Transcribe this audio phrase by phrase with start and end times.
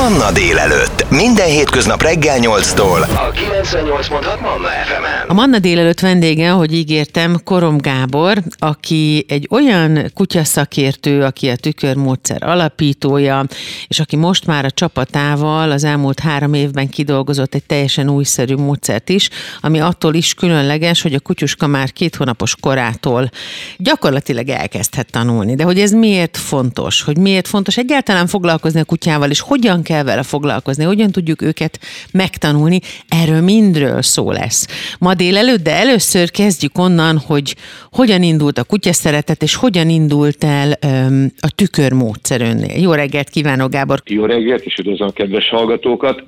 [0.00, 1.10] Manna délelőtt.
[1.10, 3.00] Minden hétköznap reggel 8-tól.
[3.02, 10.10] A 98.6 Manna fm A Manna délelőtt vendége, ahogy ígértem, Korom Gábor, aki egy olyan
[10.14, 13.44] kutyaszakértő, aki a tükörmódszer alapítója,
[13.86, 19.08] és aki most már a csapatával az elmúlt három évben kidolgozott egy teljesen újszerű módszert
[19.08, 19.28] is,
[19.60, 23.30] ami attól is különleges, hogy a kutyuska már két hónapos korától
[23.76, 25.54] gyakorlatilag elkezdhet tanulni.
[25.54, 27.02] De hogy ez miért fontos?
[27.02, 31.78] Hogy miért fontos egyáltalán foglalkozni a kutyával, és hogyan kell vele foglalkozni, hogyan tudjuk őket
[32.12, 34.66] megtanulni, erről mindről szó lesz.
[34.98, 37.56] Ma délelőtt, de először kezdjük onnan, hogy
[37.92, 42.80] hogyan indult a kutyaszeretet, és hogyan indult el öm, a tükörmódszer önnél.
[42.80, 44.02] Jó reggelt kívánok, Gábor!
[44.04, 46.24] Jó reggelt, és üdvözlöm a kedves hallgatókat!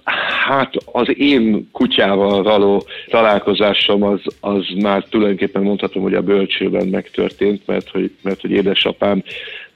[0.48, 7.62] Hát az én kutyával való találkozásom az, az már tulajdonképpen mondhatom, hogy a bölcsőben megtörtént,
[7.66, 9.22] mert hogy, mert hogy édesapám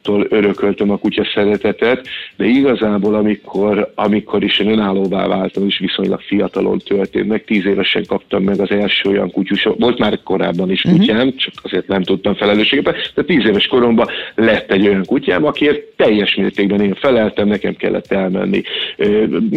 [0.07, 2.07] tól örököltem a kutya szeretetet,
[2.37, 8.05] de igazából amikor, amikor is én önállóvá váltam, és viszonylag fiatalon történt meg, tíz évesen
[8.07, 10.97] kaptam meg az első olyan kutyus, volt már korábban is mhm.
[10.97, 11.35] kutyám, uh-huh.
[11.35, 16.35] csak azért nem tudtam felelősséget, de tíz éves koromban lett egy olyan kutyám, akiért teljes
[16.35, 18.63] mértékben én feleltem, nekem kellett elmenni,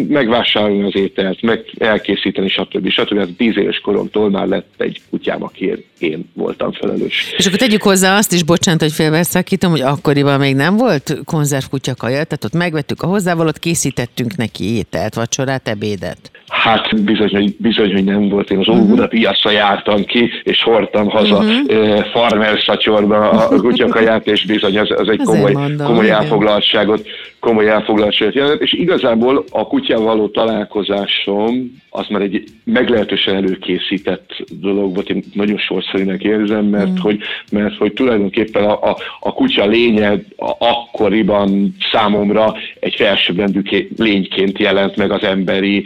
[0.08, 2.90] megvásárolni az ételt, meg elkészíteni, stb.
[2.90, 3.18] stb.
[3.18, 7.34] Hát tíz éves koromtól már lett egy kutyám, akiért én voltam felelős.
[7.38, 11.96] És akkor tegyük hozzá azt is, bocsánat, hogy félbeszakítom, hogy akkoriban még nem volt konzervkutya
[11.96, 16.32] kaja, tehát ott megvettük a hozzávalót, készítettünk neki ételt, vacsorát, ebédet.
[16.50, 18.52] Hát bizony, hogy, bizony, hogy nem volt.
[18.52, 18.84] Én az uh-huh.
[18.84, 22.06] Óbuda piacra jártam ki, és hordtam haza uh-huh.
[22.06, 27.08] farmer szatyorba a kutyakaját, és bizony ez, ez egy komoly, mondom, komoly elfoglaltságot,
[27.40, 28.62] komoly elfoglaltságot jelent.
[28.62, 35.10] És igazából a kutyával való találkozásom az már egy meglehetősen előkészített dolog volt.
[35.10, 37.04] Én nagyon sorszerűnek érzem, mert, uh-huh.
[37.04, 37.20] hogy,
[37.52, 43.62] mert hogy tulajdonképpen a, a, a kutya lénye a, akkoriban számomra egy felsőbbrendű
[43.98, 45.84] lényként jelent meg az emberi,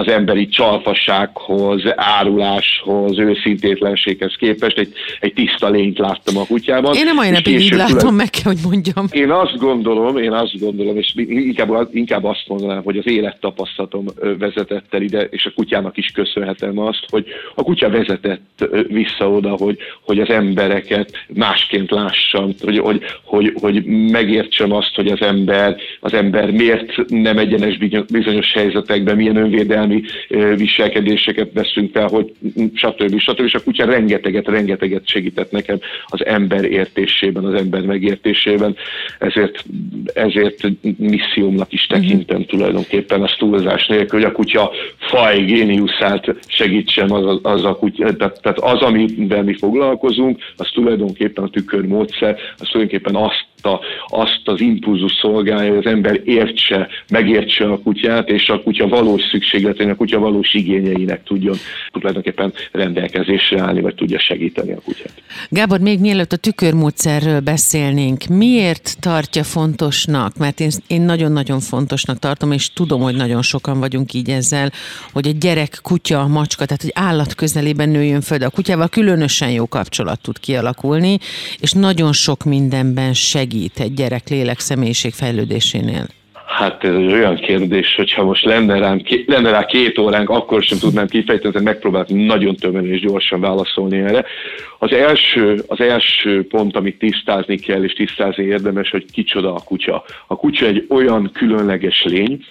[0.00, 6.94] az emberi csalfassághoz, áruláshoz, őszintétlenséghez képest egy, egy tiszta lényt láttam a kutyában.
[6.94, 9.06] Én nem olyan napig így látom, meg kell, hogy mondjam.
[9.10, 14.04] Én azt gondolom, én azt gondolom, és inkább, inkább azt mondanám, hogy az élettapasztalatom
[14.38, 19.50] vezetett el ide, és a kutyának is köszönhetem azt, hogy a kutya vezetett vissza oda,
[19.50, 25.76] hogy, hogy az embereket másként lássam, hogy, hogy, hogy, hogy megértsem azt, hogy az ember,
[26.00, 27.78] az ember miért nem egyenes
[28.12, 29.89] bizonyos helyzetekben, milyen önvédelmi
[30.56, 32.32] viselkedéseket veszünk fel, hogy
[32.74, 33.18] stb.
[33.18, 33.40] stb.
[33.40, 38.76] És a kutya rengeteget, rengeteget segített nekem az ember értésében, az ember megértésében,
[39.18, 39.64] ezért,
[40.14, 40.60] ezért
[40.96, 42.50] missziómnak is tekintem uh-huh.
[42.50, 48.40] tulajdonképpen az túlzás nélkül, hogy a kutya faj géniuszát segítsem az, az a kutya, tehát,
[48.42, 54.60] tehát az, amiben mi foglalkozunk, az tulajdonképpen a tükörmódszer, az tulajdonképpen azt a, azt az
[54.60, 59.96] impulzus szolgálja, hogy az ember értse, megértse a kutyát, és a kutya valós szükségletének, a
[59.96, 61.56] kutya valós igényeinek tudjon
[61.90, 65.12] tulajdonképpen rendelkezésre állni, vagy tudja segíteni a kutyát.
[65.48, 72.52] Gábor, még mielőtt a tükörmódszerről beszélnénk, miért tartja fontosnak, mert én, én nagyon-nagyon fontosnak tartom,
[72.52, 74.72] és tudom, hogy nagyon sokan vagyunk így ezzel,
[75.12, 79.50] hogy egy gyerek, kutya, macska, tehát egy állat közelében nőjön föl, de a kutyával különösen
[79.50, 81.18] jó kapcsolat tud kialakulni,
[81.60, 86.06] és nagyon sok mindenben segít segít egy gyerek lélek személyiség fejlődésénél?
[86.46, 90.78] Hát ez egy olyan kérdés, hogyha most lenne, rám, lenne rá két óránk, akkor sem
[90.78, 94.24] tudnám kifejteni, tehát megpróbálok nagyon tömön és gyorsan válaszolni erre.
[94.78, 100.04] Az első, az első pont, amit tisztázni kell, és tisztázni érdemes, hogy kicsoda a kutya.
[100.26, 102.44] A kutya egy olyan különleges lény,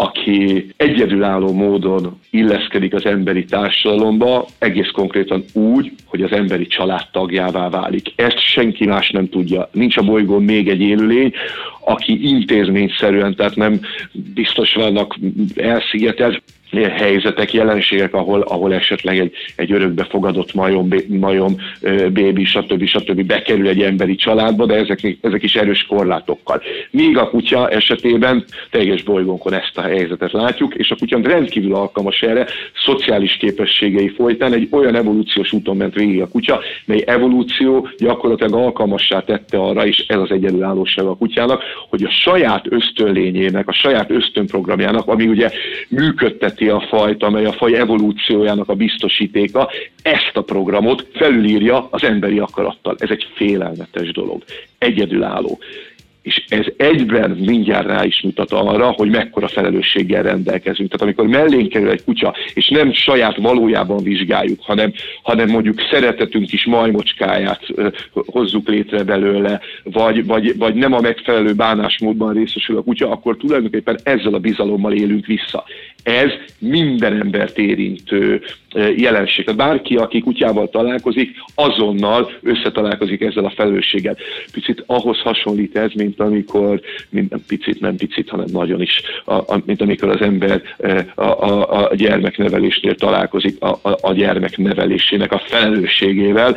[0.00, 7.68] aki egyedülálló módon illeszkedik az emberi társadalomba, egész konkrétan úgy, hogy az emberi család tagjává
[7.68, 8.12] válik.
[8.16, 9.68] Ezt senki más nem tudja.
[9.72, 11.32] Nincs a bolygón még egy élőlény,
[11.84, 13.80] aki intézményszerűen, tehát nem
[14.34, 15.16] biztos vannak
[15.54, 21.56] elszigetelt, helyzetek, jelenségek, ahol, ahol esetleg egy, egy örökbefogadott majom, majom,
[22.12, 22.84] bébi, stb.
[22.84, 23.22] stb.
[23.26, 26.62] bekerül egy emberi családba, de ezek, ezek is erős korlátokkal.
[26.90, 32.22] Míg a kutya esetében teljes bolygónkon ezt a helyzetet látjuk, és a kutya rendkívül alkalmas
[32.22, 32.46] erre,
[32.84, 39.20] szociális képességei folytán egy olyan evolúciós úton ment végig a kutya, mely evolúció gyakorlatilag alkalmassá
[39.20, 45.06] tette arra, és ez az egyedülállóság a kutyának, hogy a saját ösztönlényének, a saját ösztönprogramjának,
[45.06, 45.50] ami ugye
[45.88, 49.70] működtet vezeti a fajt, amely a faj evolúciójának a biztosítéka,
[50.02, 52.96] ezt a programot felülírja az emberi akarattal.
[52.98, 54.42] Ez egy félelmetes dolog,
[54.78, 55.58] egyedülálló
[56.22, 60.90] és ez egyben mindjárt rá is mutat arra, hogy mekkora felelősséggel rendelkezünk.
[60.90, 64.92] Tehát amikor mellénk kerül egy kutya, és nem saját valójában vizsgáljuk, hanem,
[65.22, 67.66] hanem mondjuk szeretetünk is majmocskáját
[68.12, 73.98] hozzuk létre belőle, vagy, vagy, vagy nem a megfelelő bánásmódban részesül a kutya, akkor tulajdonképpen
[74.02, 75.64] ezzel a bizalommal élünk vissza.
[76.02, 78.42] Ez minden embert érintő
[78.96, 79.44] jelenség.
[79.44, 84.16] Tehát bárki, aki kutyával találkozik, azonnal összetalálkozik ezzel a felelősséggel.
[84.52, 86.80] Picit ahhoz hasonlít ez, mint amikor,
[87.10, 89.00] nem picit, nem picit, hanem nagyon is,
[89.64, 90.62] mint amikor az ember
[91.14, 96.56] a, a, a gyermeknevelésnél találkozik a, a, a gyermeknevelésének a felelősségével.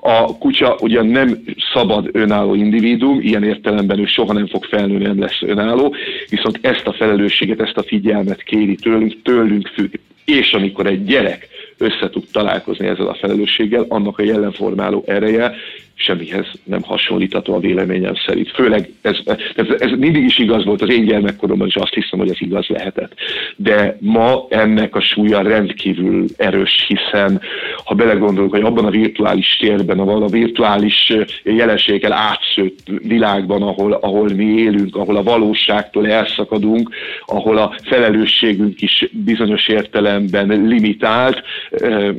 [0.00, 1.38] A kutya ugyan nem
[1.72, 5.94] szabad önálló individuum, ilyen értelemben ő soha nem fog felnőni, nem lesz önálló,
[6.28, 9.94] viszont ezt a felelősséget, ezt a figyelmet kéri tőlünk, tőlünk függ.
[10.24, 11.48] És amikor egy gyerek
[11.78, 15.54] össze tud találkozni ezzel a felelősséggel, annak a jelenformáló ereje
[16.00, 18.50] semmihez nem hasonlítható a véleményem szerint.
[18.50, 19.16] Főleg ez,
[19.54, 22.66] ez, ez mindig is igaz volt az én gyermekkoromban, és azt hiszem, hogy ez igaz
[22.66, 23.12] lehetett.
[23.56, 27.40] De ma ennek a súlya rendkívül erős, hiszen
[27.84, 31.12] ha belegondolunk, hogy abban a virtuális térben, ahol a virtuális
[31.42, 36.90] jelenséggel átszőtt világban, ahol, ahol mi élünk, ahol a valóságtól elszakadunk,
[37.26, 41.42] ahol a felelősségünk is bizonyos értelemben limitált,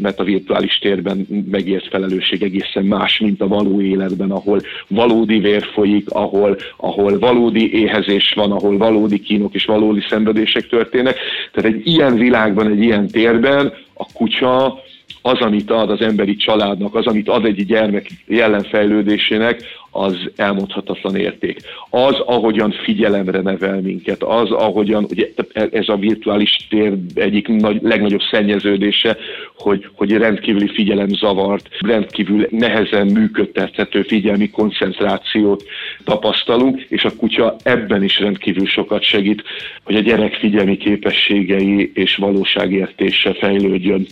[0.01, 5.39] mert a virtuális térben megért felelősség egészen más, mint a való való életben, ahol valódi
[5.39, 11.17] vér folyik, ahol, ahol valódi éhezés van, ahol valódi kínok és valódi szenvedések történnek.
[11.51, 14.79] Tehát egy ilyen világban, egy ilyen térben a kutya
[15.21, 21.59] az, amit ad az emberi családnak, az, amit ad egy gyermek jelenfejlődésének, az elmondhatatlan érték.
[21.89, 28.21] Az, ahogyan figyelemre nevel minket, az, ahogyan, ugye ez a virtuális tér egyik nagy, legnagyobb
[28.31, 29.17] szennyeződése,
[29.57, 35.63] hogy, hogy rendkívüli figyelemzavart, rendkívül nehezen működtethető figyelmi koncentrációt
[36.03, 39.43] tapasztalunk, és a kutya ebben is rendkívül sokat segít,
[39.83, 44.05] hogy a gyerek figyelmi képességei és valóságértése fejlődjön.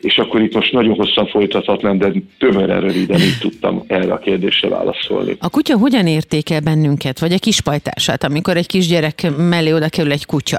[0.00, 4.68] És akkor itt most nagyon hosszan folytathatnám, de tömören röviden így tudtam erre a kérdésre
[4.68, 5.23] válaszolni.
[5.38, 10.26] A kutya hogyan értékel bennünket, vagy a kispajtását, amikor egy kisgyerek mellé oda kerül egy
[10.26, 10.58] kutya?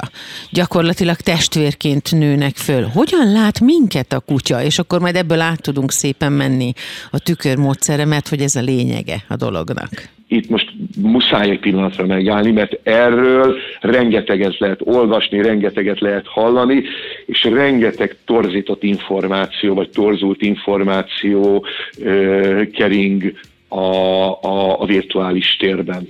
[0.51, 2.83] Gyakorlatilag testvérként nőnek föl.
[2.83, 4.63] Hogyan lát minket a kutya?
[4.63, 6.73] És akkor majd ebből át tudunk szépen menni
[7.11, 12.51] a tükörmódszere, mert hogy ez a lényege a dolognak itt most muszáj egy pillanatra megállni,
[12.51, 16.83] mert erről rengeteget lehet olvasni, rengeteget lehet hallani,
[17.25, 21.65] és rengeteg torzított információ, vagy torzult információ
[22.03, 23.33] ö, kering
[23.67, 26.09] a, a, a virtuális térben.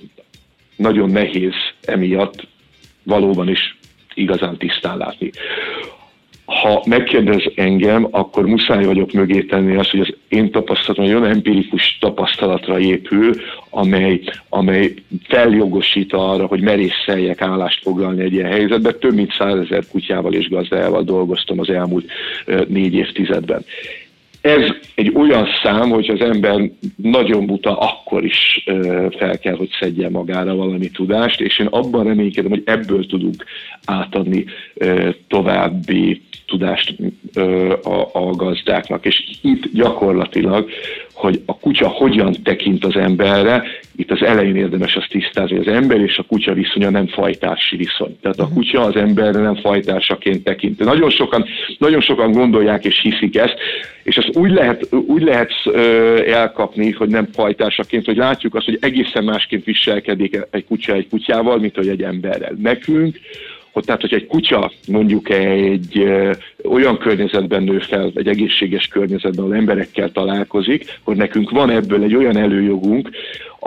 [0.76, 2.48] Nagyon nehéz emiatt
[3.04, 3.78] valóban is
[4.14, 5.32] igazán tisztán látni
[6.46, 11.36] ha megkérdez engem, akkor muszáj vagyok mögé tenni azt, hogy az én tapasztalatom egy olyan
[11.36, 13.34] empirikus tapasztalatra épül,
[13.70, 14.94] amely, amely
[15.28, 18.96] feljogosít arra, hogy merészeljek állást foglalni egy ilyen helyzetben.
[19.00, 22.12] Több mint százezer kutyával és gazdájával dolgoztam az elmúlt
[22.68, 23.66] négy évtizedben.
[24.46, 28.64] Ez egy olyan szám, hogy az ember nagyon buta, akkor is
[29.18, 33.44] fel kell, hogy szedje magára valami tudást, és én abban reménykedem, hogy ebből tudunk
[33.86, 34.46] átadni
[35.28, 36.96] további tudást
[37.84, 39.06] a, a gazdáknak.
[39.06, 40.70] És itt gyakorlatilag,
[41.16, 43.64] hogy a kutya hogyan tekint az emberre,
[43.96, 47.76] itt az elején érdemes azt tisztázni, hogy az ember és a kutya viszonya nem fajtársi
[47.76, 48.18] viszony.
[48.22, 48.54] Tehát a mhm.
[48.54, 50.80] kutya az emberre nem fajtársaként tekint.
[50.80, 51.46] Nagyon sokan,
[51.78, 53.56] nagyon sokan gondolják és hiszik ezt,
[54.04, 55.52] és ezt úgy lehet, úgy lehet
[56.28, 61.58] elkapni, hogy nem fajtársaként, hogy látjuk azt, hogy egészen másként viselkedik egy kutya egy kutyával,
[61.58, 62.56] mint hogy egy emberrel.
[62.62, 63.20] Nekünk
[63.76, 66.32] hogy tehát, hogy egy kutya mondjuk egy ö,
[66.64, 72.16] olyan környezetben nő fel, egy egészséges környezetben, ahol emberekkel találkozik, hogy nekünk van ebből egy
[72.16, 73.10] olyan előjogunk,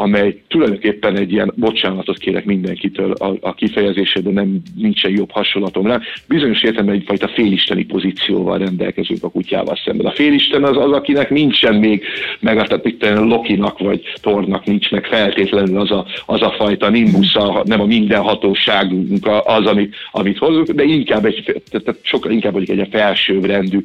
[0.01, 5.87] amely tulajdonképpen egy ilyen, bocsánatot kérek mindenkitől a, a kifejezésed, de nem nincsen jobb hasonlatom
[5.87, 10.07] rá, bizonyos értelemben egyfajta félisteni pozícióval rendelkezünk a kutyával szemben.
[10.07, 12.03] A félisten az az, akinek nincsen még,
[12.41, 17.81] meg itt Lokinak vagy Tornak nincs meg feltétlenül az a, az a fajta nimbusza, nem
[17.81, 23.83] a mindenhatóságunk az, amit, amit hozunk, de inkább egy, tehát sokkal inkább mondjuk egy felsőbbrendű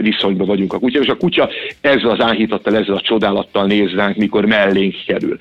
[0.00, 4.16] viszonyban vagyunk a kutya, és a kutya ezzel az áhítattal, ezzel a csodálattal néz ránk,
[4.16, 5.40] mikor mellénk kerül.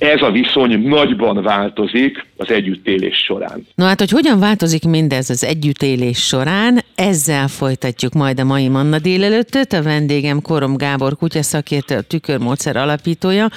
[0.00, 3.66] Ez a viszony nagyban változik az együttélés során.
[3.74, 8.98] No hát, hogy hogyan változik mindez az együttélés során, ezzel folytatjuk majd a mai Manna
[8.98, 9.72] délelőttöt.
[9.72, 13.48] A vendégem Korom Gábor kutyaszakértő, a tükörmódszer alapítója,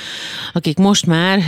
[0.54, 1.40] akik most már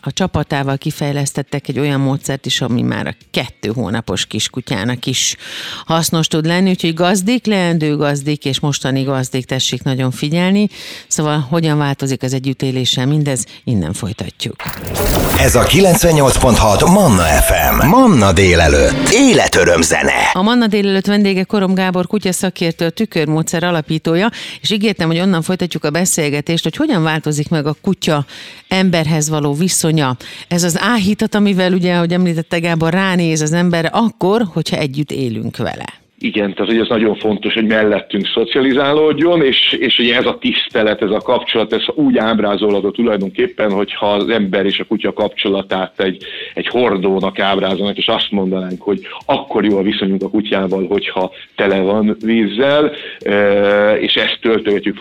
[0.00, 5.36] a csapatával kifejlesztettek egy olyan módszert is, ami már a kettő hónapos kiskutyának is
[5.84, 10.68] hasznos tud lenni, úgyhogy gazdik, leendő gazdik és mostani gazdik tessék nagyon figyelni.
[11.06, 14.11] Szóval hogyan változik az együttéléssel mindez, innen folytatjuk.
[15.38, 17.86] Ez a 98.6 Manna FM.
[17.86, 19.08] Manna délelőtt.
[19.08, 20.30] Életöröm zene.
[20.32, 25.84] A Manna délelőtt vendége Korom Gábor kutyaszakértő, a tükörmódszer alapítója, és ígértem, hogy onnan folytatjuk
[25.84, 28.26] a beszélgetést, hogy hogyan változik meg a kutya
[28.68, 30.16] emberhez való viszonya.
[30.48, 35.56] Ez az áhítat, amivel ugye, ahogy említette Gábor, ránéz az emberre akkor, hogyha együtt élünk
[35.56, 36.01] vele.
[36.24, 41.02] Igen, tehát hogy ez nagyon fontos, hogy mellettünk szocializálódjon, és, és ugye ez a tisztelet,
[41.02, 46.24] ez a kapcsolat, ez úgy ábrázolható tulajdonképpen, hogyha az ember és a kutya kapcsolatát egy,
[46.54, 51.80] egy hordónak ábrázolnak, és azt mondanánk, hogy akkor jó a viszonyunk a kutyával, hogyha tele
[51.80, 52.92] van vízzel,
[54.00, 54.96] és ezt töltöltjük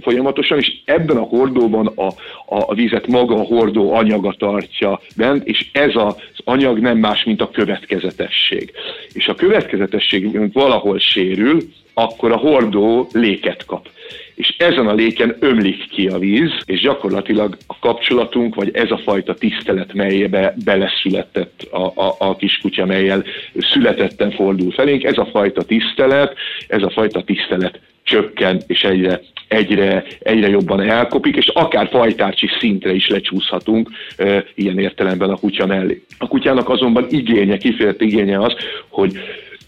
[0.00, 2.06] folyamatosan, és ebben a hordóban a,
[2.54, 6.14] a, a vízet maga a hordó anyaga tartja bent, és ez az
[6.44, 8.72] anyag nem más, mint a következetesség.
[9.12, 11.60] És a következetesség valahol sérül,
[11.94, 13.88] akkor a hordó léket kap.
[14.34, 19.00] És ezen a léken ömlik ki a víz, és gyakorlatilag a kapcsolatunk, vagy ez a
[19.04, 23.24] fajta tisztelet, melybe beleszületett a, a, a kiskutya, melyel
[23.58, 26.34] születetten fordul felénk, ez a fajta tisztelet,
[26.68, 32.92] ez a fajta tisztelet csökken, és egyre, egyre, egyre jobban elkopik, és akár fajtárcsi szintre
[32.92, 36.02] is lecsúszhatunk e, ilyen értelemben a kutya mellé.
[36.18, 38.54] A kutyának azonban igénye, kifejezett igénye az,
[38.88, 39.12] hogy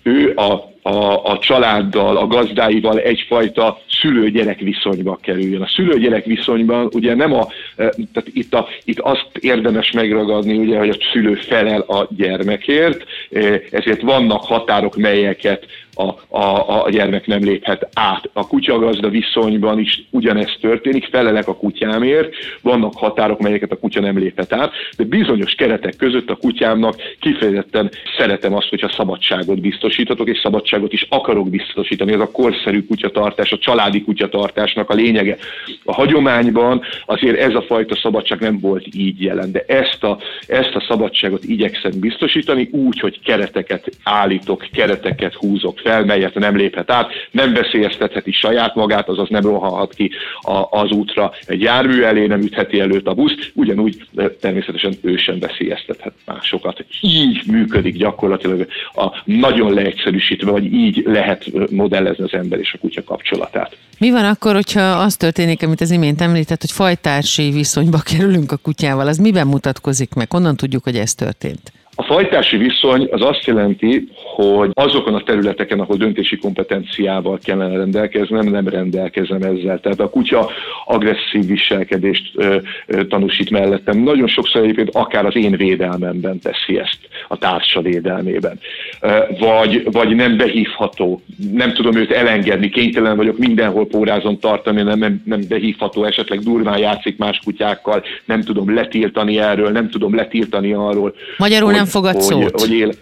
[0.05, 5.63] ő a a, a családdal, a gazdáival egyfajta szülő-gyerek viszonyba kerüljön.
[5.63, 7.47] A szülő-gyerek viszonyban ugye nem a,
[7.77, 13.05] e, tehát itt, a, itt azt érdemes megragadni, ugye, hogy a szülő felel a gyermekért,
[13.31, 18.31] e, ezért vannak határok, melyeket a, a, a gyermek nem léphet át.
[18.33, 24.19] A kutyagazda viszonyban is ugyanezt történik, felelek a kutyámért, vannak határok, melyeket a kutya nem
[24.19, 30.39] léphet át, de bizonyos keretek között a kutyámnak kifejezetten szeretem azt, hogyha szabadságot biztosítatok, és
[30.39, 32.13] szabadságot is akarok biztosítani.
[32.13, 35.37] Ez a korszerű kutyatartás, a családi kutyatartásnak a lényege.
[35.85, 40.75] A hagyományban azért ez a fajta szabadság nem volt így jelen, de ezt a, ezt
[40.75, 47.11] a szabadságot igyekszem biztosítani úgy, hogy kereteket állítok, kereteket húzok fel, melyet nem léphet át,
[47.31, 50.11] nem veszélyeztetheti saját magát, azaz nem rohanhat ki
[50.41, 54.07] a, az útra egy jármű elé, nem ütheti előtt a busz, ugyanúgy
[54.41, 56.85] természetesen ő sem veszélyeztethet másokat.
[57.01, 63.05] Így működik gyakorlatilag a nagyon leegyszerűsítve, vagy így lehet modellezni az ember és a kutya
[63.05, 63.77] kapcsolatát.
[63.99, 68.57] Mi van akkor, hogyha az történik, amit az imént említett, hogy fajtársi viszonyba kerülünk a
[68.57, 69.07] kutyával?
[69.07, 70.31] Az miben mutatkozik meg?
[70.31, 71.73] Honnan tudjuk, hogy ez történt?
[71.97, 78.47] A fajtási viszony az azt jelenti, hogy azokon a területeken, ahol döntési kompetenciával kellene rendelkeznem,
[78.47, 79.81] nem rendelkezem ezzel.
[79.81, 80.51] Tehát a kutya
[80.85, 83.99] agresszív viselkedést ö, ö, tanúsít mellettem.
[83.99, 86.99] Nagyon sokszor egyébként akár az én védelmemben teszi ezt,
[87.29, 88.59] a társa védelmében.
[89.01, 91.23] Ö, vagy, vagy nem behívható,
[91.53, 96.79] nem tudom őt elengedni, kénytelen vagyok mindenhol pórázon tartani, nem, nem, nem behívható, esetleg durván
[96.79, 101.15] játszik más kutyákkal, nem tudom letiltani erről, nem tudom letiltani arról.
[101.37, 102.61] Magyarul nem fogad szót.
[102.61, 102.95] Hogy él,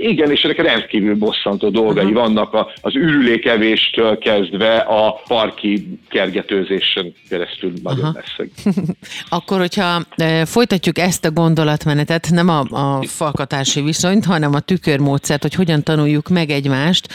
[0.00, 2.20] igen, és ennek rendkívül bosszantó dolgai uh-huh.
[2.20, 8.14] vannak a, az ürülékevéstől kezdve a parki kergetőzésen keresztül nagyon uh-huh.
[8.14, 8.72] messze.
[9.38, 15.42] Akkor, hogyha e, folytatjuk ezt a gondolatmenetet, nem a, a falkatási viszonyt, hanem a tükörmódszert,
[15.42, 17.08] hogy hogyan tanuljuk meg egymást.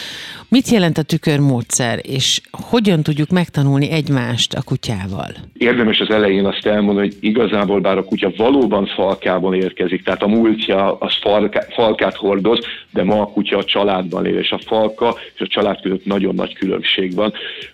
[0.50, 5.30] Mit jelent a tükörmódszer, és hogyan tudjuk megtanulni egymást a kutyával?
[5.58, 10.28] Érdemes az elején azt elmondani, hogy igazából bár a kutya valóban falkában érkezik, tehát a
[10.28, 12.60] múltja az falka, fal falkát hordoz,
[12.92, 16.36] de ma a kutya a családban él, és a falka és a család között nagyon
[16.36, 17.34] nagy különbség van.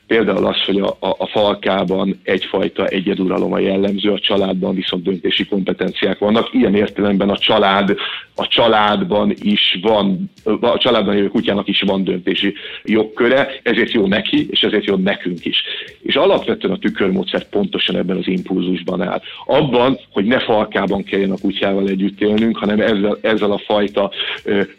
[0.10, 5.46] Például az, hogy a, a, a falkában egyfajta egyeduralom a jellemző, a családban viszont döntési
[5.46, 6.54] kompetenciák vannak.
[6.54, 7.96] Ilyen értelemben a család,
[8.36, 14.48] a családban is van, a családban élő kutyának is van döntési jogköre, ezért jó neki,
[14.50, 15.64] és ezért jó nekünk is.
[16.02, 19.22] És alapvetően a tükörmódszer pontosan ebben az impulzusban áll.
[19.46, 24.12] Abban, hogy ne falkában kelljen a kutyával együtt élnünk, hanem ezzel, ezzel a fajta a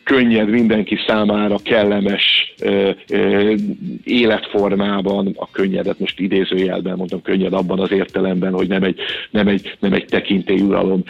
[0.04, 2.54] könnyed, mindenki számára kellemes
[4.04, 8.98] életformában, a könnyedet most idézőjelben mondom, könnyed abban az értelemben, hogy nem egy,
[9.30, 11.02] nem egy, nem egy tekintélyuralom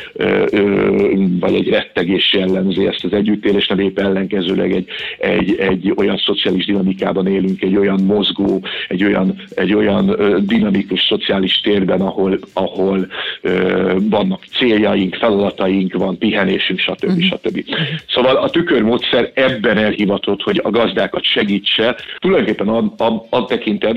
[1.40, 4.88] vagy egy rettegés jellemzi ezt az együttélést, nem épp ellenkezőleg egy,
[5.18, 11.60] egy, egy olyan szociális dinamikában élünk, egy olyan mozgó, egy olyan, egy olyan dinamikus szociális
[11.60, 13.06] térben, ahol, ahol
[13.98, 17.04] vannak céljaink, feladataink, van pihenésünk, stb.
[17.04, 17.22] Uh-huh.
[17.22, 17.64] stb.
[18.08, 23.44] Szóval a tükörmódszer ebben elhivatott, hogy a gazdákat segítse, tulajdonképpen a, a, a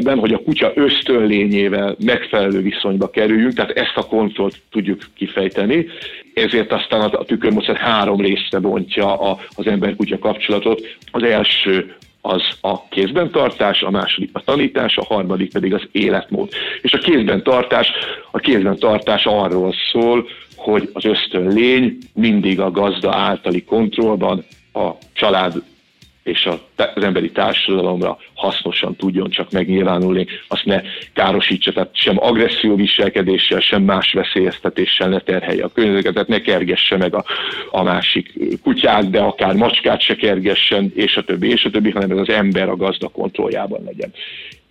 [0.03, 5.88] tekintetben, hogy a kutya ösztönlényével megfelelő viszonyba kerüljünk, tehát ezt a kontrollt tudjuk kifejteni,
[6.33, 10.81] ezért aztán a tükörmódszer három részre bontja a, az ember-kutya kapcsolatot.
[11.12, 16.50] Az első az a kézben tartás, a második a tanítás, a harmadik pedig az életmód.
[16.81, 17.88] És a kézben tartás,
[18.31, 24.43] a kézben tartás arról szól, hogy az ösztön lény mindig a gazda általi kontrollban,
[24.74, 25.53] a család
[26.24, 26.50] és
[26.96, 30.82] az emberi társadalomra hasznosan tudjon csak megnyilvánulni, azt ne
[31.13, 36.98] károsítsa, tehát sem agresszió viselkedéssel, sem más veszélyeztetéssel ne terhelje a környezetet, tehát ne kergesse
[36.98, 37.24] meg a,
[37.72, 42.12] a másik kutyát, de akár macskát se kergessen, és a többi, és a többi, hanem
[42.12, 44.13] ez az ember a gazda kontrolljában legyen.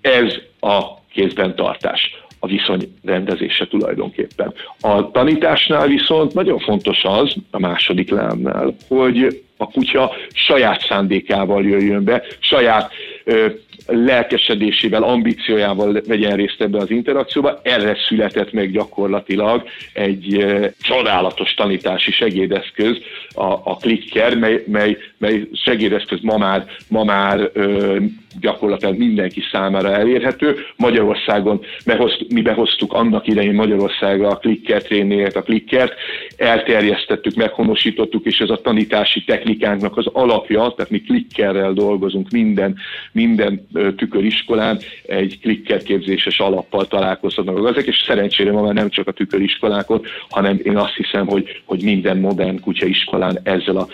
[0.01, 4.55] Ez a kézben tartás a viszony rendezése tulajdonképpen.
[4.81, 12.05] A tanításnál viszont nagyon fontos az, a második lámnál, hogy a kutya saját szándékával jöjjön
[12.05, 12.93] be, saját
[13.25, 13.47] ö,
[13.87, 17.61] lelkesedésével, ambíciójával vegyen részt ebbe az interakcióba.
[17.63, 19.63] Erre született meg gyakorlatilag
[19.93, 22.97] egy ö, csodálatos tanítási segédeszköz,
[23.35, 27.97] a, a Clicker, mely, mely, mely segédeszköz ma már, ma már ö,
[28.41, 30.57] gyakorlatilag mindenki számára elérhető.
[30.77, 35.93] Magyarországon behozt, mi behoztuk annak idején Magyarországra a Clicker tréningeket, a Clickert,
[36.37, 42.77] elterjesztettük, meghonosítottuk, és ez a tanítási technikánknak az alapja, tehát mi Clickerrel dolgozunk minden,
[43.13, 49.13] minden tüköriskolán, egy Clicker képzéses alappal találkozhatnak ezek, és szerencsére ma már nem csak a
[49.13, 53.87] tüköriskolákon, hanem én azt hiszem, hogy, hogy minden modern kutyaiskolán ezzel a,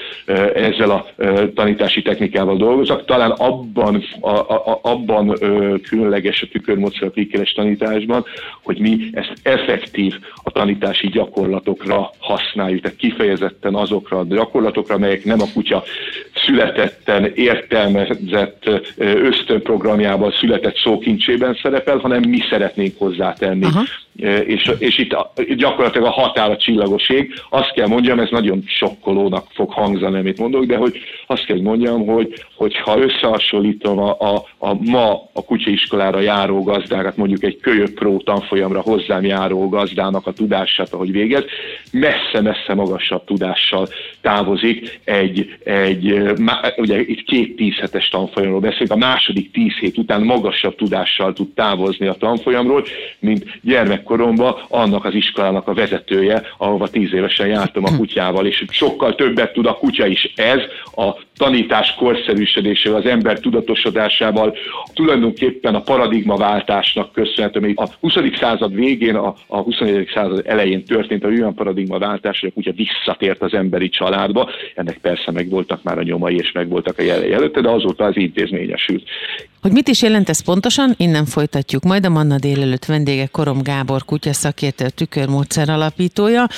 [0.55, 1.07] ezzel a
[1.55, 3.05] tanítási technikával dolgoznak.
[3.05, 5.37] Talán abban a, a, abban
[5.83, 8.25] különleges a tükörmódszer a klikkeres tanításban,
[8.63, 15.41] hogy mi ezt effektív a tanítási gyakorlatokra használjuk, tehát kifejezetten azokra a gyakorlatokra, melyek nem
[15.41, 15.83] a kutya
[16.35, 18.71] születetten, értelmezett
[19.69, 23.65] ösztönprogramjában, született szókincsében szerepel, hanem mi szeretnénk hozzátenni.
[23.65, 23.83] Aha
[24.47, 25.17] és, és itt
[25.57, 27.35] gyakorlatilag a határ a csillagoség.
[27.51, 32.07] Azt kell mondjam, ez nagyon sokkolónak fog hangzani, amit mondok, de hogy azt kell mondjam,
[32.07, 37.95] hogy, hogy ha összehasonlítom a, a, a ma a kutyaiskolára járó gazdákat, mondjuk egy kölyök
[37.95, 41.45] pró tanfolyamra hozzám járó gazdának a tudását, ahogy végez,
[41.93, 43.89] messze-messze magasabb tudással
[44.21, 46.23] távozik egy, egy
[46.77, 52.07] ugye itt két tízhetes tanfolyamról beszélünk, a második tíz hét után magasabb tudással tud távozni
[52.07, 52.85] a tanfolyamról,
[53.19, 58.65] mint gyermek gyerekkoromban annak az iskolának a vezetője, ahova tíz évesen jártam a kutyával, és
[58.69, 60.33] sokkal többet tud a kutya is.
[60.37, 60.61] Ez
[60.95, 64.57] a tanítás korszerűsödésével, az ember tudatosodásával,
[64.95, 68.15] tulajdonképpen a paradigmaváltásnak köszönhető, még a 20.
[68.41, 70.11] század végén, a, a 21.
[70.15, 74.51] század elején történt a olyan paradigmaváltás, hogy a kutya visszatért az emberi családba.
[74.75, 79.03] Ennek persze megvoltak már a nyomai, és megvoltak a jelei előtte, de azóta az intézményesült.
[79.63, 81.83] Hogy mit is jelent ez pontosan, innen folytatjuk.
[81.83, 86.49] Majd a Manna délelőtt vendége Korom Gábor kutya szakértő, tükörmódszer alapítója.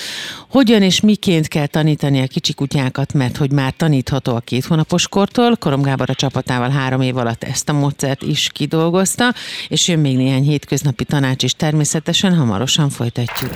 [0.51, 5.09] Hogyan és miként kell tanítani a kicsi kutyákat, mert hogy már tanítható a két hónapos
[5.09, 5.57] kortól.
[5.57, 9.35] Korom Gábor a csapatával három év alatt ezt a módszert is kidolgozta,
[9.69, 13.51] és jön még néhány hétköznapi tanács is természetesen, hamarosan folytatjuk.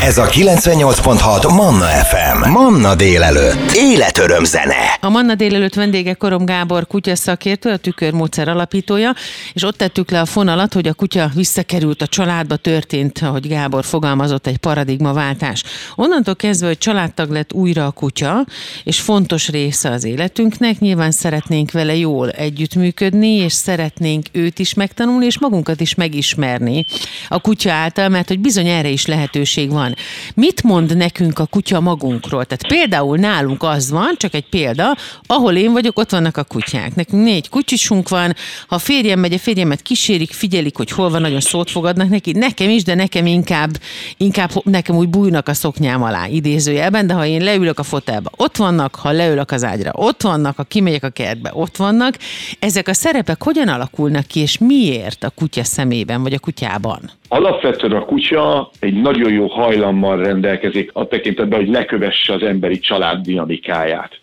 [0.00, 2.50] Ez a 98.6 Manna FM.
[2.50, 3.72] Manna délelőtt.
[3.74, 4.98] Életöröm zene.
[5.00, 9.14] A Manna délelőtt vendége Korom Gábor kutya szakértő, a tükörmódszer alapítója, alapítója,
[9.52, 13.84] és ott tettük le a fonalat, hogy a kutya visszakerült a családba, történt, ahogy Gábor
[13.84, 15.62] fogalmazott, egy paradigmaváltás.
[15.94, 18.44] Onnantól kezdve, hogy családtag lett újra a kutya,
[18.84, 25.26] és fontos része az életünknek, nyilván szeretnénk vele jól együttműködni, és szeretnénk őt is megtanulni,
[25.26, 26.86] és magunkat is megismerni
[27.28, 29.94] a kutya által, mert hogy bizony erre is lehetőség van.
[30.34, 32.44] Mit mond nekünk a kutya magunkról?
[32.44, 36.94] Tehát például nálunk az van, csak egy példa, ahol én vagyok, ott vannak a kutyák.
[36.94, 38.34] Nekünk négy kutyusunk van,
[38.74, 42.32] ha a férjem megy, a férjemet kísérik, figyelik, hogy hol van, nagyon szót fogadnak neki.
[42.32, 43.70] Nekem is, de nekem inkább,
[44.16, 48.56] inkább nekem úgy bújnak a szoknyám alá, idézőjelben, de ha én leülök a fotelba, ott
[48.56, 52.14] vannak, ha leülök az ágyra, ott vannak, ha kimegyek a kertbe, ott vannak.
[52.58, 57.00] Ezek a szerepek hogyan alakulnak ki, és miért a kutya szemében, vagy a kutyában?
[57.28, 63.22] Alapvetően a kutya egy nagyon jó hajlammal rendelkezik a tekintetben, hogy lekövesse az emberi család
[63.22, 64.18] dinamikáját.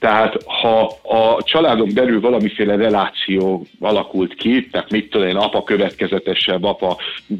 [0.00, 6.64] Tehát ha a családon belül valamiféle reláció alakult ki, tehát mit tudom én, apa következetesebb,
[6.64, 6.96] apa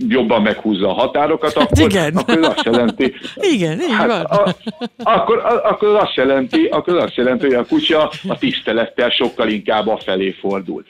[0.09, 2.17] jobban meghúzza a határokat, hát akkor, igen.
[2.17, 3.15] akkor az azt jelenti...
[3.37, 4.21] Igen, így hát, van.
[4.21, 4.55] A,
[4.97, 9.89] akkor, a, akkor azt jelenti, akkor azt jelenti, hogy a kutya a tisztelettel sokkal inkább
[9.89, 10.85] a felé fordul.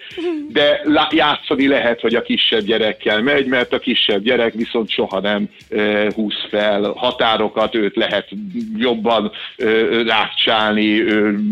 [0.52, 5.48] De játszani lehet, hogy a kisebb gyerekkel megy, mert a kisebb gyerek viszont soha nem
[5.70, 8.28] e, húz fel határokat, őt lehet
[8.76, 9.64] jobban e,
[10.06, 11.02] rákcsálni,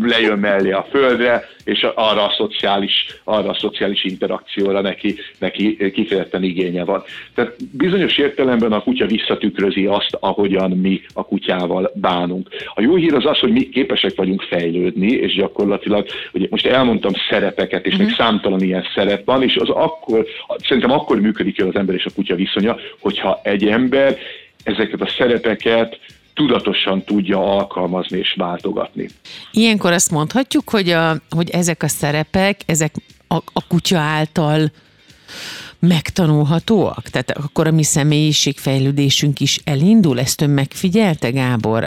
[0.09, 6.43] lejön mellé a földre, és arra a szociális, arra a szociális interakcióra neki, neki kifejezetten
[6.43, 7.03] igénye van.
[7.35, 12.49] Tehát bizonyos értelemben a kutya visszatükrözi azt, ahogyan mi a kutyával bánunk.
[12.73, 17.11] A jó hír az az, hogy mi képesek vagyunk fejlődni, és gyakorlatilag, ugye most elmondtam
[17.29, 18.07] szerepeket, és uh-huh.
[18.07, 18.23] még mhm.
[18.23, 20.25] számtalan ilyen szerep van, és az akkor,
[20.67, 24.17] szerintem akkor működik el az ember és a kutya viszonya, hogyha egy ember
[24.63, 25.99] ezeket a szerepeket
[26.39, 29.07] tudatosan tudja alkalmazni és váltogatni.
[29.51, 32.93] Ilyenkor azt mondhatjuk, hogy, a, hogy ezek a szerepek, ezek
[33.27, 34.71] a, a kutya által
[35.79, 37.01] megtanulhatóak?
[37.01, 40.19] Tehát akkor a mi személyiségfejlődésünk is elindul?
[40.19, 41.83] Ezt ön megfigyelte, Gábor,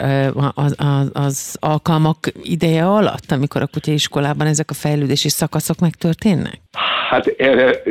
[0.53, 6.61] az, az, az alkalmak ideje alatt, amikor a kutyaiskolában ezek a fejlődési szakaszok megtörténnek?
[7.09, 7.81] Hát erre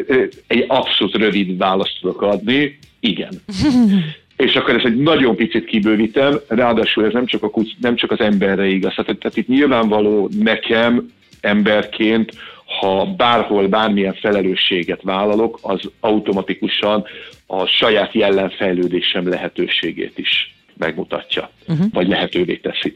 [0.47, 2.79] egy abszolút rövid választ tudok adni.
[3.01, 3.43] Igen.
[4.43, 8.11] és akkor ez egy nagyon picit kibővítem, ráadásul ez nem csak, a kuty, nem csak
[8.11, 8.95] az emberre igaz.
[8.95, 11.07] Tehát, tehát itt nyilvánvaló nekem
[11.41, 12.33] emberként,
[12.81, 17.05] ha bárhol bármilyen felelősséget vállalok, az automatikusan
[17.47, 21.87] a saját jellemfejlődésem lehetőségét is megmutatja, uh-huh.
[21.93, 22.93] vagy lehetővé teszi.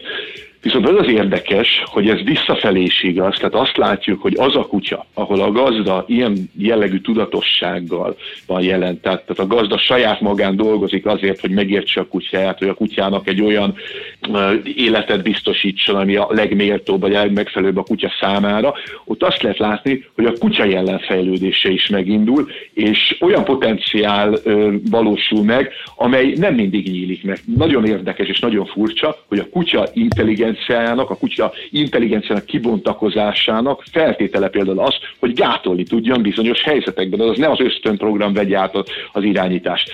[0.67, 4.67] Viszont az az érdekes, hogy ez visszafelé is igaz, tehát azt látjuk, hogy az a
[4.67, 10.57] kutya, ahol a gazda ilyen jellegű tudatossággal van jelen, tehát, tehát a gazda saját magán
[10.57, 13.75] dolgozik azért, hogy megértse a kutyáját, hogy a kutyának egy olyan
[14.29, 18.75] uh, életet biztosítson, ami a legméltóbb, vagy a legmegfelelőbb a kutya számára,
[19.05, 25.45] ott azt lehet látni, hogy a kutya jelenfejlődése is megindul, és olyan potenciál uh, valósul
[25.45, 27.39] meg, amely nem mindig nyílik meg.
[27.57, 34.49] Nagyon érdekes és nagyon furcsa, hogy a kutya intelligens intelligenciájának, a kutya intelligenciának kibontakozásának feltétele
[34.49, 37.21] például az, hogy gátolni tudjon bizonyos helyzetekben.
[37.21, 38.75] Az nem az ösztönprogram vegye át
[39.13, 39.91] az irányítást.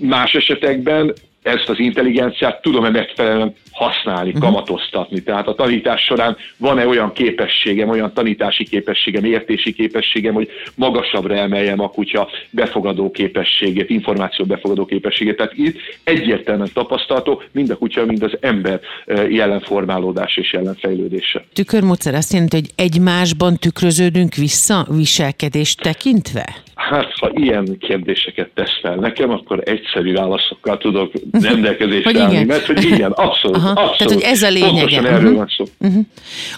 [0.00, 1.12] Más esetekben
[1.46, 4.44] ezt az intelligenciát tudom-e megfelelően használni, uh-huh.
[4.44, 5.22] kamatoztatni.
[5.22, 11.80] Tehát a tanítás során van-e olyan képességem, olyan tanítási képességem, értési képességem, hogy magasabbra emeljem
[11.80, 15.36] a kutya befogadó képességét, információ befogadó képességét.
[15.36, 18.80] Tehát itt egyértelműen tapasztalható mind a kutya, mind az ember
[19.28, 21.44] jelenformálódás és jelenfejlődése.
[21.52, 26.65] Tükörmódszer azt jelenti, hogy egymásban tükröződünk vissza viselkedést tekintve?
[26.76, 32.84] Hát, ha ilyen kérdéseket tesz fel nekem, akkor egyszerű válaszokkal tudok rendelkezésre állni, mert hogy
[32.84, 33.68] igen, abszolút, Aha.
[33.68, 33.96] abszolút.
[33.96, 34.70] Tehát, hogy ez a lényege.
[34.70, 35.36] Pontosan erről uh-huh.
[35.36, 35.64] van szó.
[35.78, 36.04] Uh-huh.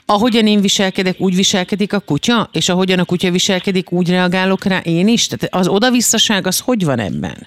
[0.07, 4.79] Ahogyan én viselkedek, úgy viselkedik a kutya, és ahogyan a kutya viselkedik, úgy reagálok rá
[4.79, 5.27] én is?
[5.27, 7.47] Tehát az oda-visszaság az hogy van ebben?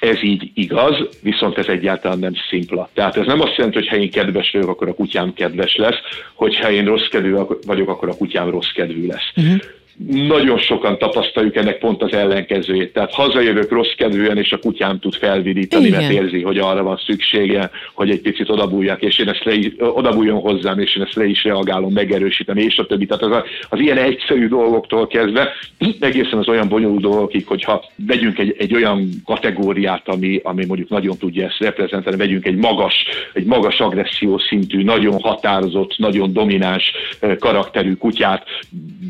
[0.00, 2.90] Ez így igaz, viszont ez egyáltalán nem szimpla.
[2.94, 5.98] Tehát ez nem azt jelenti, hogy ha én kedves vagyok, akkor a kutyám kedves lesz,
[6.34, 7.34] hogyha én rossz kedvű
[7.66, 9.32] vagyok, akkor a kutyám rossz kedvű lesz.
[9.36, 9.60] Uh-huh
[10.06, 12.92] nagyon sokan tapasztaljuk ennek pont az ellenkezőjét.
[12.92, 16.00] Tehát hazajövök rossz kedvűen, és a kutyám tud felvidítani, Igen.
[16.00, 20.40] mert érzi, hogy arra van szüksége, hogy egy picit odabújjak, és én ezt le, odabújjon
[20.40, 23.06] hozzám, és én ezt le is reagálom, megerősíteni, és a többi.
[23.06, 25.52] Tehát az, a, az ilyen egyszerű dolgoktól kezdve
[26.00, 31.18] egészen az olyan bonyolult dolgokig, hogyha vegyünk egy, egy olyan kategóriát, ami, ami mondjuk nagyon
[31.18, 32.94] tudja ezt reprezentálni, vegyünk egy magas,
[33.32, 36.92] egy magas agresszió szintű, nagyon határozott, nagyon domináns
[37.38, 38.44] karakterű kutyát,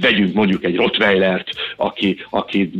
[0.00, 2.70] vegyünk mondjuk egy Rottweilert, aki, aki,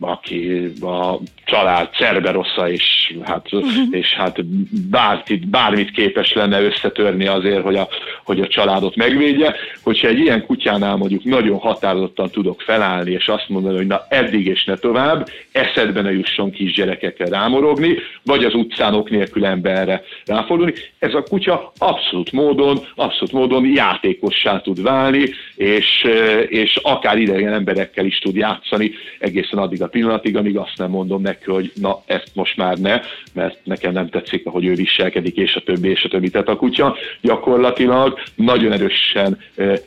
[0.00, 3.70] aki a család Cerberossa, és hát, uh-huh.
[3.90, 4.44] és hát
[4.90, 7.88] bármit, bármit képes lenne összetörni azért, hogy a,
[8.24, 9.54] hogy a családot megvédje.
[9.82, 14.46] Hogyha egy ilyen kutyánál mondjuk nagyon határozottan tudok felállni, és azt mondani, hogy na eddig
[14.46, 20.72] és ne tovább, eszedbe ne jusson kisgyerekekkel rámorogni, vagy az utcán ok nélkül emberre ráfordulni,
[20.98, 26.06] ez a kutya abszolút módon, abszolút módon játékossá tud válni, és,
[26.48, 31.22] és akár idegen emberekkel is tud játszani egészen addig a pillanatig, amíg azt nem mondom
[31.22, 33.00] neki, hogy na ezt most már ne,
[33.32, 36.30] mert nekem nem tetszik, ahogy ő viselkedik, és a többi, és a többi.
[36.30, 39.38] Tehát a kutya gyakorlatilag nagyon erősen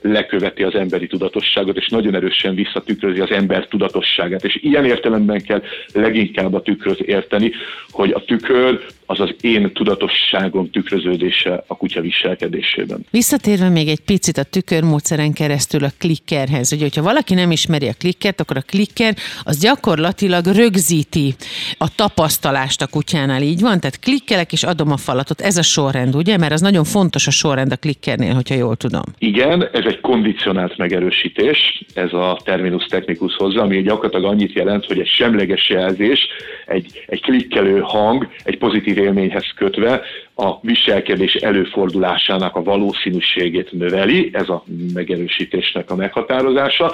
[0.02, 4.44] leköveti az emberi tudatosságot, és nagyon erősen visszatükrözi az ember tudatosságát.
[4.44, 5.62] És ilyen értelemben kell
[5.94, 7.52] leginkább a tükröt érteni,
[7.90, 13.06] hogy a tükör az az én tudatosságom tükröződése a kutya viselkedésében.
[13.12, 17.94] Visszatérve még egy picit a tükörmódszeren keresztül a klikkerhez, hogy hogyha valaki nem ismeri a
[18.00, 21.36] klikkert, akkor a klikker az gyakorlatilag rögzíti
[21.78, 23.80] a tapasztalást a kutyánál, így van?
[23.80, 25.42] Tehát klikkelek és adom a falatot.
[25.42, 26.38] Ez a sorrend, ugye?
[26.38, 29.04] Mert az nagyon fontos a sorrend a klikkernél, hogyha jól tudom.
[29.18, 35.00] Igen, ez egy kondicionált megerősítés, ez a terminus technicus hozzá, ami gyakorlatilag annyit jelent, hogy
[35.00, 36.28] egy semleges jelzés,
[36.66, 40.02] egy, egy klikkelő hang, egy pozitív élményhez kötve
[40.40, 46.94] a viselkedés előfordulásának a valószínűségét növeli, ez a megerősítésnek a meghatározása.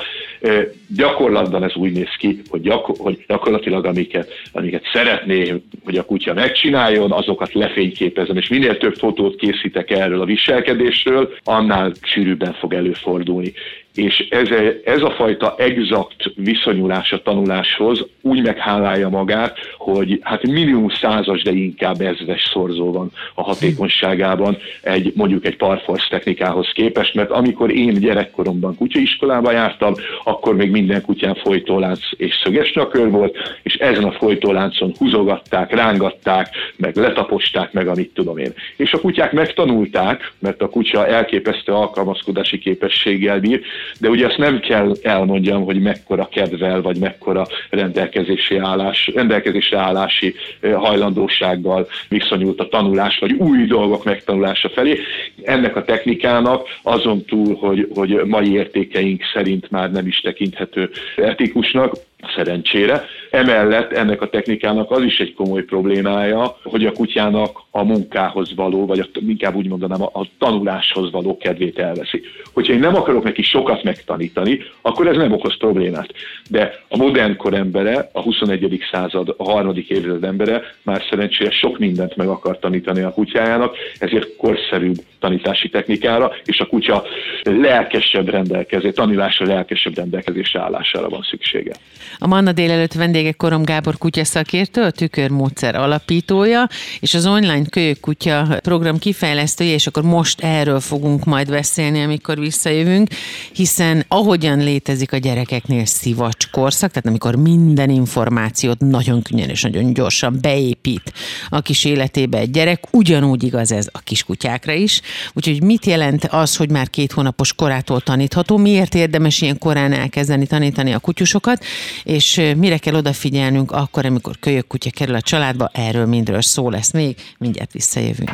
[0.96, 6.34] Gyakorlatban ez úgy néz ki, hogy, gyakor- hogy gyakorlatilag amiket, amiket szeretné, hogy a kutya
[6.34, 13.54] megcsináljon, azokat lefényképezem, és minél több fotót készítek erről a viselkedésről, annál sűrűbben fog előfordulni.
[13.96, 14.48] És ez,
[14.86, 21.52] ez a fajta exakt viszonyulás a tanuláshoz úgy meghálálja magát, hogy hát minimum százas, de
[21.52, 27.94] inkább ezres szorzó van a hatékonyságában egy mondjuk egy parforce technikához képest, mert amikor én
[27.94, 29.94] gyerekkoromban kutyaiskolába jártam,
[30.24, 36.50] akkor még minden kutyán folytólánc és szöges nyakör volt, és ezen a folytóláncon húzogatták, rángatták,
[36.76, 38.54] meg letaposták meg, amit tudom én.
[38.76, 43.62] És a kutyák megtanulták, mert a kutya elképesztő alkalmazkodási képességgel bír,
[44.00, 50.36] de ugye azt nem kell elmondjam, hogy mekkora kedvel, vagy mekkora rendelkezési állás, rendelkezésre állási
[50.62, 55.00] hajlandósággal viszonyult a tanulás, vagy új dolgok megtanulása felé.
[55.44, 61.94] Ennek a technikának azon túl, hogy, hogy mai értékeink szerint már nem is tekinthető etikusnak,
[62.36, 63.04] szerencsére.
[63.30, 68.86] Emellett ennek a technikának az is egy komoly problémája, hogy a kutyának a munkához való,
[68.86, 72.22] vagy a, inkább úgy mondanám, a, tanuláshoz való kedvét elveszi.
[72.54, 76.14] Hogyha én nem akarok neki sokat megtanítani, akkor ez nem okoz problémát.
[76.50, 78.84] De a modern kor embere, a 21.
[78.92, 84.36] század, a harmadik évzized embere már szerencsére sok mindent meg akar tanítani a kutyájának, ezért
[84.36, 87.04] korszerűbb tanítási technikára, és a kutya
[87.44, 91.74] lelkesebb rendelkezés, tanulásra lelkesebb rendelkezésre állására van szüksége.
[92.18, 98.60] A Manna délelőtt vendége Korom Gábor kutyaszakértő, a tükörmódszer alapítója, és az online kölyök kutya
[98.62, 103.10] program kifejlesztője, és akkor most erről fogunk majd beszélni, amikor visszajövünk,
[103.54, 109.94] hiszen ahogyan létezik a gyerekeknél szivacs korszak, tehát amikor minden információt nagyon könnyen és nagyon
[109.94, 111.14] gyorsan beépít
[111.50, 115.02] a kis életébe egy gyerek, ugyanúgy igaz ez a kiskutyákra is.
[115.34, 118.58] Úgyhogy mit jelent az, hogy már két hónapos korától tanítható?
[118.58, 121.64] Miért érdemes ilyen korán elkezdeni tanítani a kutyusokat?
[122.06, 126.92] És mire kell odafigyelnünk akkor, amikor kölyök kutya kerül a családba, erről mindről szó lesz
[126.92, 128.32] még, mindjárt visszajövünk.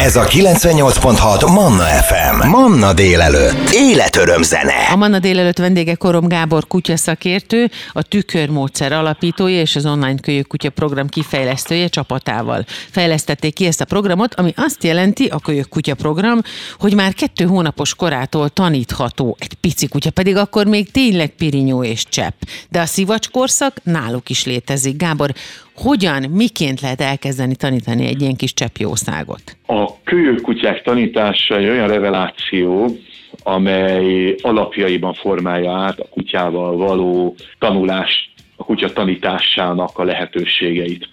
[0.00, 2.48] Ez a 98.6 Manna FM.
[2.48, 3.70] Manna délelőtt.
[3.72, 4.86] Életöröm zene.
[4.92, 10.70] A Manna délelőtt vendége Korom Gábor kutyaszakértő, a tükörmódszer alapítója és az online kölyök kutya
[10.70, 12.64] program kifejlesztője csapatával.
[12.90, 16.40] Fejlesztették ki ezt a programot, ami azt jelenti, a kölyök kutya program,
[16.78, 22.04] hogy már kettő hónapos korától tanítható egy pici kutya, pedig akkor még tényleg pirinyó és
[22.08, 22.40] csepp.
[22.68, 24.96] De a szivacskorszak náluk is létezik.
[24.96, 25.30] Gábor,
[25.76, 29.56] hogyan, miként lehet elkezdeni tanítani egy ilyen kis cseppjószágot?
[29.66, 32.96] A kölyökkutyák tanítása egy olyan reveláció,
[33.42, 41.08] amely alapjaiban formálja át a kutyával való tanulást, a kutya tanításának a lehetőségeit.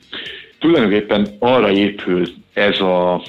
[0.60, 3.23] Tulajdonképpen arra épül ez a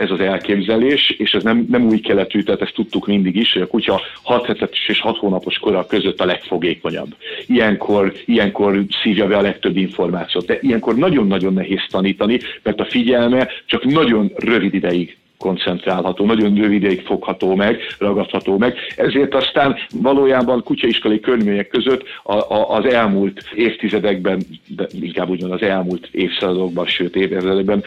[0.00, 3.62] ez az elképzelés, és ez nem, nem új keletű, tehát ezt tudtuk mindig is, hogy
[3.62, 7.14] a kutya 6 hetes és 6 hónapos kora között a legfogékonyabb.
[7.46, 13.48] Ilyenkor, ilyenkor szívja be a legtöbb információt, de ilyenkor nagyon-nagyon nehéz tanítani, mert a figyelme
[13.66, 18.76] csak nagyon rövid ideig koncentrálható, nagyon rövid ideig fogható meg, ragadható meg.
[18.96, 25.50] Ezért aztán valójában kutyaiskolai körülmények között a, a, az elmúlt évtizedekben, de inkább úgy van
[25.50, 27.84] az elmúlt évszázadokban, sőt évezredekben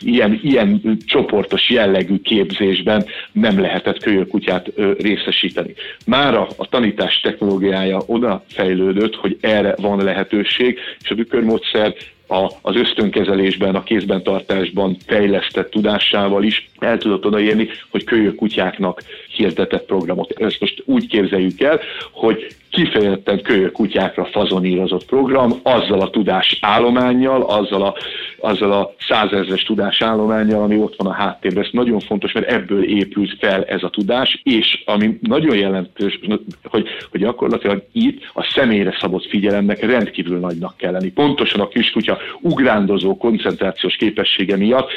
[0.00, 5.74] ilyen, ilyen csoportos jellegű képzésben nem lehetett kölyökutyát részesíteni.
[6.06, 11.94] Mára a tanítás technológiája oda fejlődött, hogy erre van lehetőség, és a tükörmódszer
[12.30, 19.02] a, az ösztönkezelésben, a kézben tartásban fejlesztett tudásával is el tudott odaérni, hogy kölyök kutyáknak
[19.40, 20.30] hirdetett programot.
[20.30, 21.80] Ezt most úgy képzeljük el,
[22.12, 27.94] hogy kifejezetten kölyök kutyákra fazonírozott program, azzal a tudás állományjal, azzal a,
[28.38, 31.64] azzal a százezres tudás állományjal, ami ott van a háttérben.
[31.64, 36.18] Ez nagyon fontos, mert ebből épült fel ez a tudás, és ami nagyon jelentős,
[36.62, 41.10] hogy, hogy gyakorlatilag itt a személyre szabott figyelemnek rendkívül nagynak kell lenni.
[41.10, 44.90] Pontosan a kiskutya ugrándozó koncentrációs képessége miatt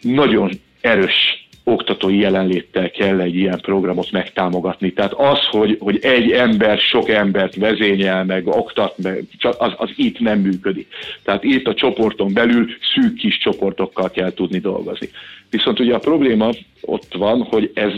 [0.00, 0.50] nagyon
[0.80, 4.92] erős oktatói jelenléttel kell egy ilyen programot megtámogatni.
[4.92, 10.18] Tehát az, hogy, hogy egy ember sok embert vezényel meg, oktat meg, az, az itt
[10.18, 10.86] nem működik.
[11.22, 15.08] Tehát itt a csoporton belül szűk kis csoportokkal kell tudni dolgozni.
[15.50, 17.92] Viszont ugye a probléma ott van, hogy ez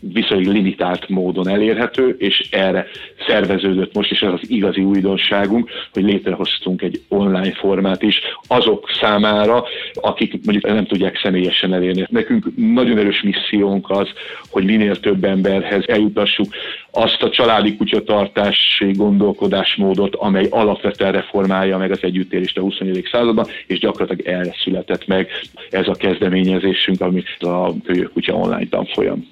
[0.00, 2.86] viszonylag limitált módon elérhető, és erre
[3.26, 9.64] szerveződött most, és ez az igazi újdonságunk, hogy létrehoztunk egy online formát is azok számára,
[9.92, 12.06] akik mondjuk nem tudják személyesen elérni.
[12.10, 14.08] Nekünk nagyon erős missziónk az,
[14.50, 16.46] hogy minél több emberhez eljutassuk
[16.90, 23.08] azt a családi kutyatartási gondolkodásmódot, amely alapvetően reformálja meg az együttélést a 21.
[23.10, 25.28] században, és gyakorlatilag erre született meg
[25.70, 29.26] ez a kezdeményezésünk, amit a Kölyök Kutya online tanfolyam.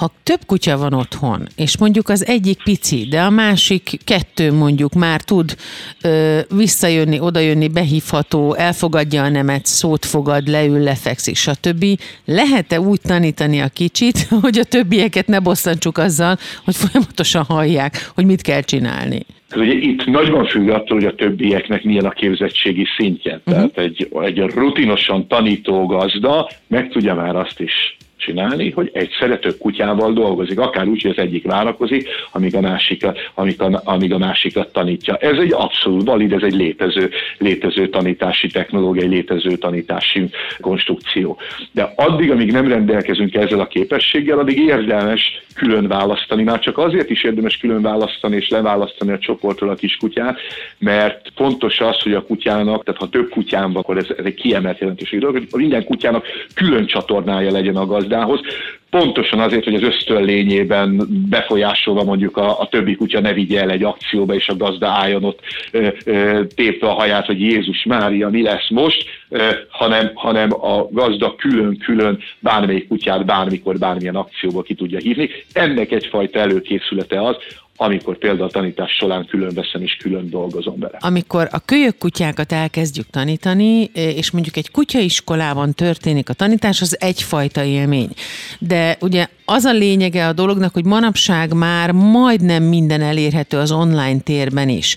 [0.00, 4.92] Ha több kutya van otthon, és mondjuk az egyik pici, de a másik kettő mondjuk
[4.92, 5.54] már tud
[6.02, 11.84] ö, visszajönni, odajönni, behívható, elfogadja a nemet, szót fogad, leül, lefekszik, stb.
[12.24, 18.24] Lehet-e úgy tanítani a kicsit, hogy a többieket ne bosszantsuk azzal, hogy folyamatosan hallják, hogy
[18.26, 19.20] mit kell csinálni?
[19.56, 23.40] Ugye itt nagyban függ attól, hogy a többieknek milyen a képzettségi szintje.
[23.44, 23.54] Uh-huh.
[23.54, 29.56] Tehát egy, egy rutinosan tanító gazda meg tudja már azt is csinálni, hogy egy szerető
[29.58, 34.18] kutyával dolgozik, akár úgy, hogy az egyik várakozik, amíg a, másik, amíg a, amíg a
[34.18, 35.16] másikat tanítja.
[35.16, 40.28] Ez egy abszolút valid, ez egy létező, létező tanítási technológia, egy létező tanítási
[40.60, 41.38] konstrukció.
[41.72, 46.42] De addig, amíg nem rendelkezünk ezzel a képességgel, addig érdemes külön választani.
[46.42, 50.38] Már csak azért is érdemes külön választani és leválasztani a csoportról a kiskutyát,
[50.78, 54.34] mert fontos az, hogy a kutyának, tehát ha több kutyán van, akkor ez, ez egy
[54.34, 58.40] kiemelt jelentőség hogy minden kutyának külön csatornája legyen a gazdához,
[58.90, 63.70] pontosan azért, hogy az ösztön lényében befolyásolva mondjuk a, a többi kutya ne vigye el
[63.70, 65.40] egy akcióba, és a gazda álljon ott
[65.72, 70.88] ö, ö, tépve a haját, hogy Jézus Mária, mi lesz most, ö, hanem, hanem a
[70.90, 75.30] gazda külön-külön bármelyik kutyát bármikor, bármilyen akcióba ki tudja hívni.
[75.52, 77.36] Ennek egyfajta előkészülete az,
[77.82, 80.96] amikor például a tanítás során külön veszem és külön dolgozom vele.
[81.00, 87.64] Amikor a kölyök kutyákat elkezdjük tanítani, és mondjuk egy kutyaiskolában történik a tanítás, az egyfajta
[87.64, 88.08] élmény.
[88.58, 94.20] De ugye az a lényege a dolognak, hogy manapság már majdnem minden elérhető az online
[94.20, 94.96] térben is.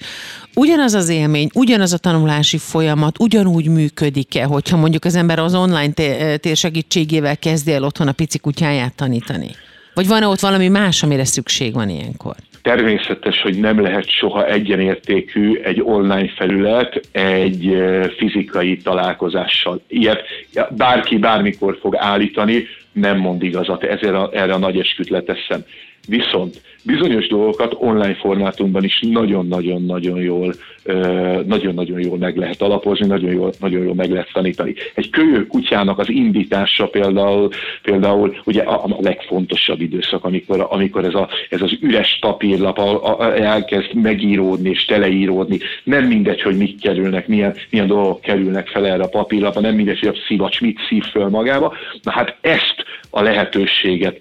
[0.56, 5.92] Ugyanaz az élmény, ugyanaz a tanulási folyamat ugyanúgy működik-e, hogyha mondjuk az ember az online
[6.38, 9.50] tér segítségével kezdi el otthon a pici kutyáját tanítani?
[9.94, 12.36] Vagy van-e ott valami más, amire szükség van ilyenkor?
[12.64, 17.78] Természetes, hogy nem lehet soha egyenértékű egy online felület egy
[18.18, 19.82] fizikai találkozással.
[19.88, 20.22] Ilyet
[20.70, 25.64] bárki bármikor fog állítani, nem mond igazat, ezért a, erre a nagy esküt leteszem.
[26.08, 30.54] Viszont bizonyos dolgokat online formátumban is nagyon-nagyon-nagyon jól,
[31.46, 34.74] nagyon-nagyon jól meg lehet alapozni, nagyon jól, nagyon jól meg lehet tanítani.
[34.94, 37.50] Egy kölyök kutyának az indítása például,
[37.82, 43.20] például ugye a, a legfontosabb időszak, amikor, amikor ez, a, ez az üres papírlap a,
[43.20, 45.60] a, elkezd megíródni és teleíródni.
[45.84, 50.00] Nem mindegy, hogy mit kerülnek, milyen, milyen dolgok kerülnek fel erre a papírlapra, nem mindegy,
[50.00, 51.74] hogy a szivacs mit szív föl magába.
[52.02, 54.20] Na hát ezt a lehetőséget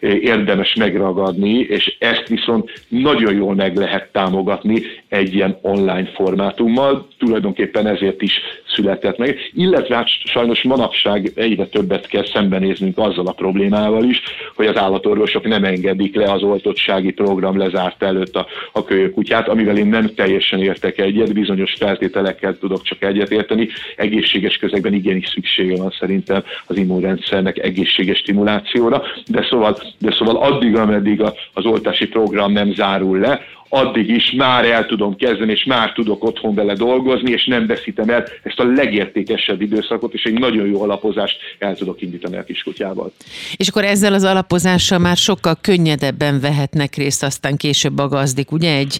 [0.00, 7.86] érdemes megragadni, és ezt viszont nagyon jól meg lehet támogatni egy ilyen online formátummal, tulajdonképpen
[7.86, 8.40] ezért is
[8.74, 14.22] született meg, illetve hát sajnos manapság egyre többet kell szembenéznünk azzal a problémával is,
[14.54, 19.76] hogy az állatorvosok nem engedik le az oltottsági program lezárt előtt a, a kölyökutyát, amivel
[19.76, 23.68] én nem teljesen értek egyet, bizonyos feltételekkel tudok csak egyet érteni.
[23.96, 30.76] Egészséges közegben igenis szüksége van szerintem az immunrendszernek egészséges stimulációra, de szóval, de szóval addig,
[30.76, 31.20] ameddig
[31.52, 36.24] az oltási program nem zárul le, addig is már el tudom kezdeni, és már tudok
[36.24, 40.82] otthon vele dolgozni, és nem veszítem el ezt a legértékesebb időszakot, és egy nagyon jó
[40.82, 43.12] alapozást el tudok indítani a kiskutyával.
[43.56, 48.76] És akkor ezzel az alapozással már sokkal könnyedebben vehetnek részt aztán később a gazdik, ugye
[48.76, 48.98] egy,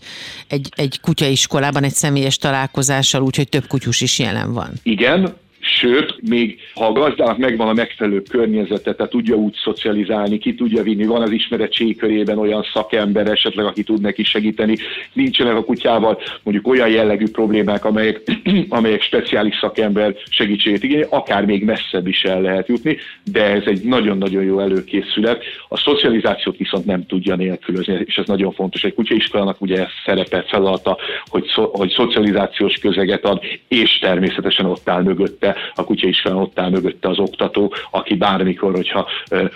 [0.48, 4.70] egy, egy kutyaiskolában, egy személyes találkozással, úgyhogy több kutyus is jelen van.
[4.82, 5.34] Igen,
[5.74, 10.82] Sőt, még ha a gazdának megvan a megfelelő környezete, tehát tudja úgy szocializálni, ki tudja
[10.82, 14.76] vinni, van az ismeretség körében olyan szakember esetleg, aki tud neki segíteni,
[15.12, 18.20] nincsenek a kutyával mondjuk olyan jellegű problémák, amelyek,
[18.68, 22.96] amelyek speciális szakember segítségét igényel, akár még messzebb is el lehet jutni,
[23.32, 25.44] de ez egy nagyon-nagyon jó előkészület.
[25.68, 28.84] A szocializációt viszont nem tudja nélkülözni, és ez nagyon fontos.
[28.84, 35.02] Egy kutyaiskolának ugye szerepe, feladata, hogy, szo, hogy szocializációs közeget ad, és természetesen ott áll
[35.02, 39.06] mögötte a kutya is ott áll mögötte az oktató, aki bármikor, hogyha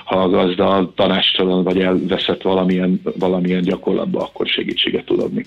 [0.05, 5.45] ha a gazda tanástalan vagy elveszett valamilyen, valamilyen gyakorlatba, akkor segítséget tud adni.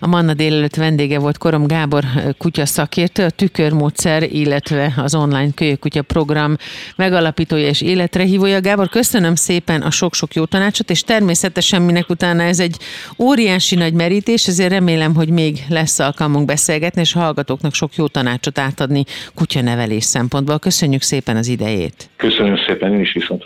[0.00, 2.04] A Manna délelőtt vendége volt Korom Gábor
[2.38, 6.56] kutya szakértő, a tükörmódszer, illetve az online kölyökutya program
[6.96, 8.60] megalapítója és életre hívója.
[8.60, 12.76] Gábor, köszönöm szépen a sok-sok jó tanácsot, és természetesen minek utána ez egy
[13.18, 18.58] óriási nagy merítés, ezért remélem, hogy még lesz alkalmunk beszélgetni, és hallgatóknak sok jó tanácsot
[18.58, 20.58] átadni kutyanevelés mentális szempontból.
[20.58, 22.10] Köszönjük szépen az idejét.
[22.16, 23.42] Köszönöm szépen, én is viszont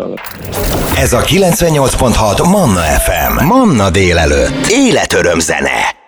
[0.97, 3.45] Ez a 98.6 Manna FM.
[3.45, 4.67] Manna délelőtt.
[4.69, 6.04] Életöröm zene.